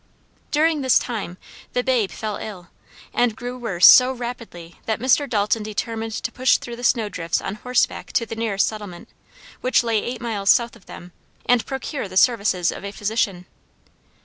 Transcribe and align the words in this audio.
During 0.49 0.81
this 0.81 0.97
time 0.97 1.37
the 1.73 1.83
babe 1.83 2.09
fell 2.09 2.37
ill, 2.37 2.69
and 3.13 3.35
grew 3.35 3.55
worse 3.55 3.85
so 3.85 4.11
rapidly 4.11 4.79
that 4.87 4.97
Mr. 4.99 5.29
Dalton 5.29 5.61
determined 5.61 6.13
to 6.13 6.31
push 6.31 6.57
through 6.57 6.77
the 6.77 6.83
snow 6.83 7.07
drifts 7.07 7.39
on 7.39 7.53
horseback 7.53 8.11
to 8.13 8.25
the 8.25 8.35
nearest 8.35 8.65
settlement, 8.65 9.09
which 9.61 9.83
lay 9.83 9.99
eight 10.01 10.19
miles 10.19 10.49
south 10.49 10.75
of 10.75 10.87
them, 10.87 11.11
and 11.45 11.67
procure 11.67 12.07
the 12.07 12.17
services 12.17 12.71
of 12.71 12.83
a 12.83 12.91
physician. 12.91 13.45